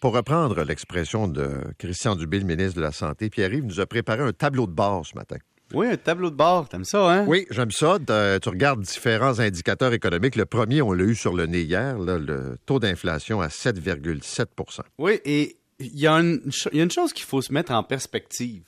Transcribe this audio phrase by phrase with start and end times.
[0.00, 4.22] Pour reprendre l'expression de Christian Dubé, le ministre de la Santé, Pierre-Yves nous a préparé
[4.22, 5.36] un tableau de bord ce matin.
[5.74, 7.24] Oui, un tableau de bord, t'aimes ça, hein?
[7.26, 7.98] Oui, j'aime ça.
[7.98, 10.36] De- tu regardes différents indicateurs économiques.
[10.36, 14.80] Le premier, on l'a eu sur le nez hier, là, le taux d'inflation à 7,7%
[14.98, 18.62] Oui, et y, il y a une chose qu'il faut se mettre en perspective.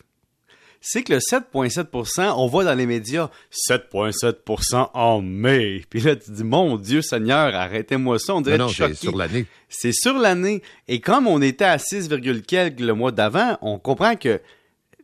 [0.80, 3.28] C'est que le 7,7% on voit dans les médias
[3.68, 5.84] 7,7% en mai.
[5.90, 8.34] Puis là, tu dis, mon Dieu Seigneur, arrêtez-moi ça.
[8.34, 9.46] On dirait Non, non, c'est sur l'année.
[9.68, 10.62] C'est sur l'année.
[10.88, 12.08] Et comme on était à 6,
[12.46, 14.40] quelques le mois d'avant, on comprend que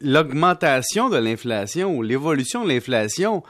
[0.00, 3.42] l'augmentation de l'inflation ou l'évolution de l'inflation,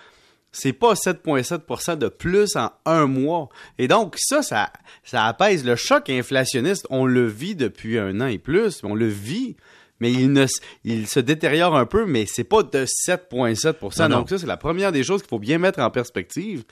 [0.50, 3.50] c'est pas 7,7% de plus en un mois.
[3.78, 4.72] Et donc, ça, ça,
[5.04, 6.86] ça apaise le choc inflationniste.
[6.90, 8.80] On le vit depuis un an et plus.
[8.82, 9.56] On le vit.
[10.00, 14.08] Mais il, ne, s- il se détériore un peu, mais c'est pas de 7,7 Non,
[14.08, 14.18] non.
[14.18, 16.64] Donc, ça, c'est la première des choses qu'il faut bien mettre en perspective.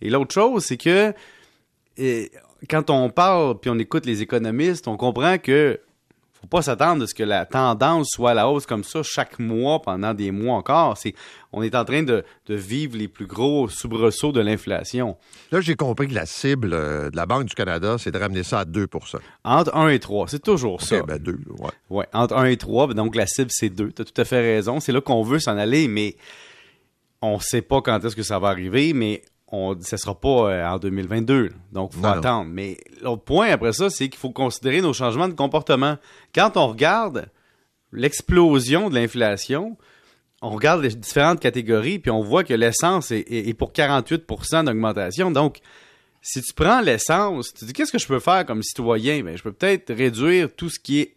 [0.00, 1.12] Et l'autre chose, c'est que
[1.96, 2.30] et
[2.70, 5.78] quand on parle puis on écoute les économistes, on comprend que
[6.42, 9.38] faut pas s'attendre à ce que la tendance soit à la hausse comme ça chaque
[9.38, 10.98] mois pendant des mois encore.
[10.98, 11.14] C'est,
[11.52, 15.16] on est en train de, de vivre les plus gros soubresauts de l'inflation.
[15.52, 18.42] Là, j'ai compris que la cible euh, de la Banque du Canada, c'est de ramener
[18.42, 18.88] ça à 2%
[19.44, 21.02] Entre 1 et 3, c'est toujours ça.
[21.02, 21.70] Ben 2, ouais.
[21.90, 23.92] Ouais, entre 1 et 3, ben donc la cible c'est 2.
[23.92, 24.80] Tu as tout à fait raison.
[24.80, 26.16] C'est là qu'on veut s'en aller, mais
[27.22, 29.22] on sait pas quand est-ce que ça va arriver, mais
[29.54, 31.50] on ne sera pas euh, en 2022.
[31.72, 32.18] Donc, il faut Non, non.
[32.18, 32.50] attendre.
[32.50, 35.98] Mais l'autre point après ça, c'est qu'il faut considérer nos changements de comportement.
[36.34, 37.28] Quand on regarde
[37.92, 39.76] l'explosion de l'inflation,
[40.40, 44.64] on regarde les différentes catégories, puis on voit que l'essence est, est- est pour 48%
[44.64, 45.30] d'augmentation.
[45.30, 45.58] Donc,
[46.22, 49.22] si tu prends l'essence, tu te dis qu'est-ce que je peux faire comme citoyen?
[49.22, 51.16] Ben, je peux peut-être réduire tout ce qui est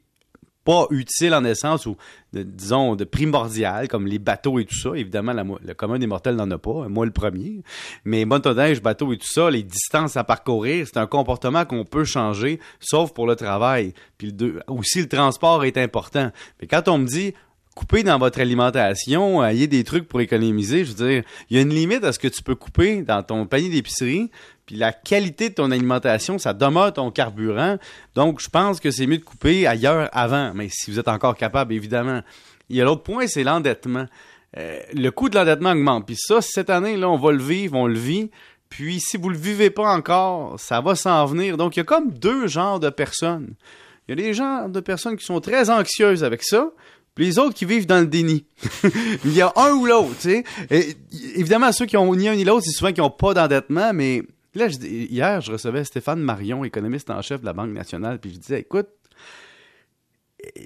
[0.66, 1.96] pas utile en essence ou,
[2.34, 4.90] disons, de primordial, comme les bateaux et tout ça.
[4.96, 7.62] Évidemment, la le commun des mortels n'en a pas, moi le premier.
[8.04, 12.04] Mais motoneige, bateau et tout ça, les distances à parcourir, c'est un comportement qu'on peut
[12.04, 13.94] changer, sauf pour le travail.
[14.18, 16.32] Puis le aussi, le transport est important.
[16.60, 17.34] Mais quand on me dit,
[17.76, 21.60] couper dans votre alimentation, euh, ayez des trucs pour économiser, je veux dire, il y
[21.60, 24.32] a une limite à ce que tu peux couper dans ton panier d'épicerie,
[24.66, 27.78] puis la qualité de ton alimentation, ça demeure ton carburant.
[28.16, 31.36] Donc, je pense que c'est mieux de couper ailleurs avant, mais si vous êtes encore
[31.36, 32.22] capable, évidemment.
[32.70, 34.08] Il y a l'autre point, c'est l'endettement.
[34.58, 36.08] Euh, le coût de l'endettement augmente.
[36.08, 38.32] Puis ça, cette année, là, on va le vivre, on le vit.
[38.70, 41.58] Puis si vous le vivez pas encore, ça va s'en venir.
[41.58, 43.54] Donc, il y a comme deux genres de personnes.
[44.08, 46.72] Il y a des genres de personnes qui sont très anxieuses avec ça,
[47.16, 48.46] puis les autres qui vivent dans le déni.
[49.26, 50.96] Il y a un ou l'autre, tu sais.
[51.36, 54.24] Évidemment, ceux qui ont ni un ni l'autre, c'est souvent qui n'ont pas d'endettement, mais
[54.60, 58.38] là, hier, je recevais Stéphane Marion, économiste en chef de la Banque nationale, puis je
[58.38, 58.88] disais, écoute,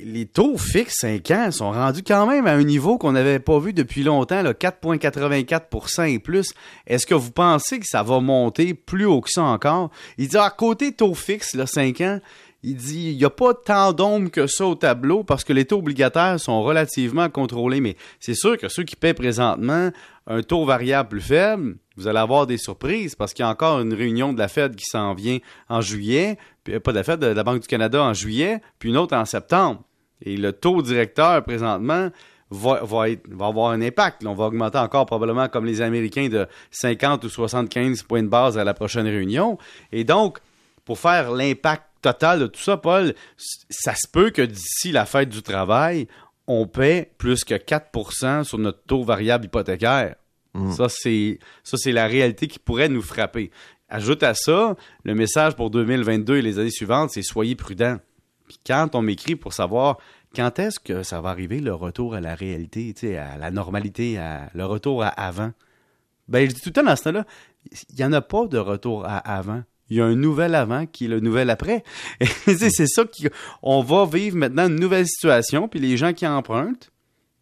[0.03, 3.59] les taux fixes 5 ans sont rendus quand même à un niveau qu'on n'avait pas
[3.59, 6.53] vu depuis longtemps, là, 4,84% et plus.
[6.85, 9.91] Est-ce que vous pensez que ça va monter plus haut que ça encore?
[10.17, 12.19] Il dit, à côté taux fixe, là, 5 ans,
[12.61, 15.65] il dit, il n'y a pas tant d'ombre que ça au tableau parce que les
[15.65, 17.79] taux obligataires sont relativement contrôlés.
[17.79, 19.91] Mais c'est sûr que ceux qui paient présentement
[20.27, 23.79] un taux variable plus faible, vous allez avoir des surprises parce qu'il y a encore
[23.79, 26.37] une réunion de la Fed qui s'en vient en juillet,
[26.69, 29.15] euh, pas de la Fed, de la Banque du Canada en juillet, puis une autre
[29.15, 29.81] en septembre.
[30.21, 32.09] Et le taux directeur présentement
[32.51, 32.81] va,
[33.39, 34.25] avoir un impact.
[34.25, 38.57] On va augmenter encore probablement comme les Américains de 50 ou 75 points de base
[38.57, 39.57] à la prochaine réunion.
[39.91, 40.39] Et donc,
[40.83, 45.29] pour faire l'impact total de tout ça, Paul, ça se peut que d'ici la fête
[45.29, 46.07] du travail,
[46.47, 50.15] on paie plus que 4% sur notre taux variable hypothécaire.
[50.71, 53.51] Ça, c'est ça, c'est la réalité qui pourrait nous frapper.
[53.87, 57.97] Ajoute à ça, le message pour 2022 et les années suivantes, c'est soyez prudents.
[58.47, 59.99] Puis quand on m'écrit pour savoir
[60.35, 64.49] quand est-ce que ça va arriver le retour à la réalité, à la normalité, à,
[64.53, 65.51] le retour à avant,
[66.27, 67.25] ben je dis tout le temps dans ce temps-là,
[67.89, 69.63] il n'y en a pas de retour à avant.
[69.89, 71.83] Il y a un nouvel avant qui est le nouvel après.
[72.19, 76.91] Et c'est ça qu'on va vivre maintenant une nouvelle situation, puis les gens qui empruntent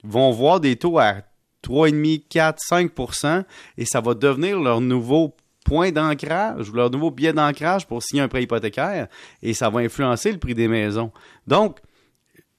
[0.04, 1.22] vont voir des taux à
[1.64, 3.44] 3,5, 4, 5%
[3.78, 5.36] et ça va devenir leur nouveau
[5.66, 9.08] point d'ancrage, leur nouveau billet d'ancrage pour signer un prêt hypothécaire,
[9.44, 11.12] et ça va influencer le prix des maisons.
[11.46, 11.80] Donc,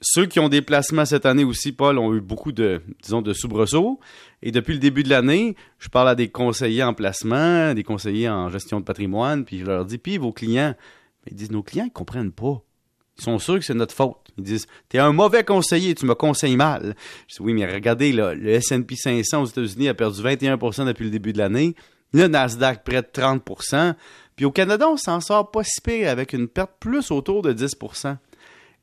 [0.00, 3.33] ceux qui ont des placements cette année aussi, Paul, ont eu beaucoup de, disons, de
[3.33, 3.99] soubresauts.
[4.43, 8.29] Et depuis le début de l'année, je parle à des conseillers en placement, des conseillers
[8.29, 10.75] en gestion de patrimoine, puis je leur dis, puis vos clients,
[11.29, 12.62] ils disent, nos clients, ils comprennent pas.
[13.19, 14.29] Ils sont sûrs que c'est notre faute.
[14.37, 16.94] Ils disent, t'es un mauvais conseiller, tu me conseilles mal.
[17.27, 21.11] Je dis, oui, mais regardez, le S&P 500 aux États-Unis a perdu 21% depuis le
[21.11, 21.75] début de l'année.
[22.12, 23.94] Le Nasdaq près de 30%
[24.37, 27.53] Puis au Canada, on s'en sort pas si pire avec une perte plus autour de
[27.53, 27.75] 10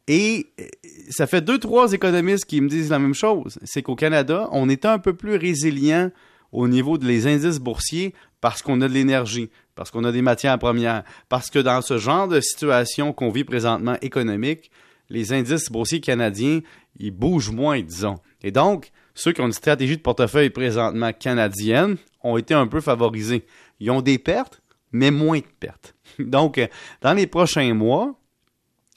[0.07, 0.65] et euh,
[1.09, 3.59] ça fait deux, trois économistes qui me disent la même chose.
[3.63, 6.11] C'est qu'au Canada, on est un peu plus résilient
[6.51, 9.49] au niveau des indices boursiers parce qu'on a de l'énergie.
[9.73, 13.43] parce qu'on a des matières premières, parce que dans ce genre de situation qu'on vit
[13.43, 14.71] présentement économique,
[15.09, 16.61] les indices boursiers canadiens,
[16.97, 18.15] ils bougent moins, disons.
[18.41, 22.79] Et donc, ceux qui ont une stratégie de portefeuille présentement canadienne ont été un peu
[22.79, 23.45] favorisés.
[23.79, 24.61] Ils ont des pertes,
[24.91, 25.95] mais moins de pertes.
[26.19, 26.67] Donc, euh,
[27.01, 28.15] dans les prochains mois,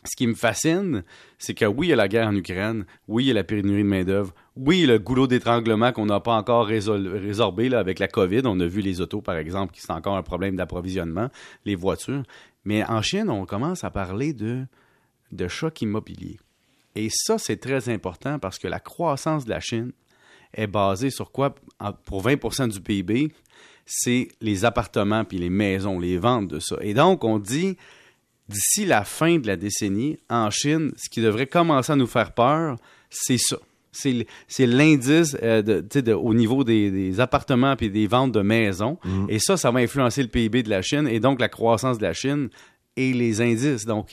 [0.05, 1.03] ce qui me fascine,
[1.39, 3.45] c'est que oui, il y a la guerre en Ukraine, oui, il y a la
[3.45, 8.09] pénurie de main-d'œuvre, oui, le goulot d'étranglement qu'on n'a pas encore résorbé là, avec la
[8.09, 8.43] COVID.
[8.45, 11.29] On a vu les autos, par exemple, qui sont encore un problème d'approvisionnement,
[11.65, 12.23] les voitures.
[12.65, 14.67] Mais en Chine, on commence à parler de,
[15.33, 16.39] de choc immobilier.
[16.95, 19.93] Et ça, c'est très important parce que la croissance de la Chine
[20.55, 21.55] est basée sur quoi?
[22.05, 23.33] Pour 20% du PIB,
[23.87, 26.77] c'est les appartements puis les maisons, les ventes de ça.
[26.81, 27.77] Et donc, on dit,
[28.49, 32.33] d'ici la fin de la décennie, en Chine, ce qui devrait commencer à nous faire
[32.33, 32.77] peur,
[33.11, 33.59] c'est ça.
[33.91, 35.83] C'est l'indice euh,
[36.15, 38.99] au niveau des, appartements et des ventes de maisons.
[39.05, 39.27] Mm.
[39.29, 42.05] Et ça, ça va influencer le PIB de la Chine et donc la croissance de
[42.05, 42.49] la Chine
[42.97, 43.87] et les indices.
[43.87, 44.13] Donc,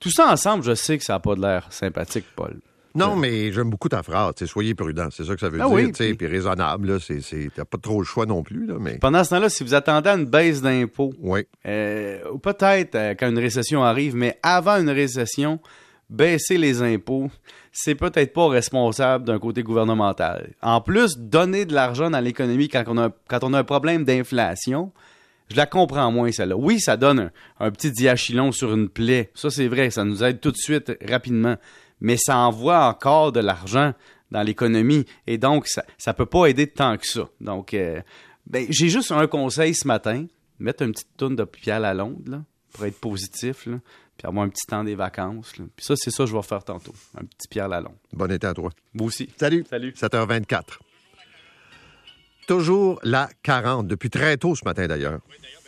[0.00, 2.58] tout ça ensemble, je sais que ça n'a pas de l'air sympathique, Paul.
[2.94, 4.34] Non, mais j'aime beaucoup ta phrase.
[4.46, 5.74] soyez prudent, c'est ça que ça veut ah dire.
[5.74, 6.26] Oui, puis...
[6.26, 6.98] raisonnable,
[7.54, 8.66] t'as pas trop le choix non plus.
[8.66, 8.98] Là, mais...
[8.98, 11.46] Pendant ce temps-là, si vous attendez à une baisse d'impôts, oui.
[11.66, 15.60] Euh, ou peut-être euh, quand une récession arrive, mais avant une récession,
[16.08, 17.30] baisser les impôts,
[17.72, 20.52] c'est peut-être pas responsable d'un côté gouvernemental.
[20.60, 24.04] En plus, donner de l'argent dans l'économie quand on a quand on a un problème
[24.04, 24.92] d'inflation,
[25.48, 26.56] je la comprends moins, celle-là.
[26.56, 29.30] Oui, ça donne un, petit diachylon sur une plaie.
[29.34, 31.56] Ça, c'est vrai, ça nous aide tout de suite, rapidement
[32.00, 33.92] mais ça envoie encore de l'argent
[34.30, 35.04] dans l'économie.
[35.26, 37.28] Et donc, ça ne peut pas aider tant que ça.
[37.40, 38.00] Donc, euh,
[38.46, 40.26] ben, j'ai juste un conseil ce matin.
[40.58, 42.42] Mettre une petite tonne de Pierre Lalonde, là,
[42.72, 43.78] pour être positif, là,
[44.18, 45.52] puis avoir un petit temps des vacances.
[45.52, 46.94] Puis ça, c'est ça que je vais faire tantôt.
[47.16, 47.96] Un petit Pierre Lalonde.
[48.12, 48.70] Bon été à toi.
[48.94, 49.30] Vous aussi.
[49.38, 49.64] Salut.
[49.68, 49.92] Salut.
[49.92, 50.78] 7h24.
[52.46, 55.20] Toujours la 40, depuis très tôt ce matin d'ailleurs.
[55.30, 55.59] Oui, d'ailleurs.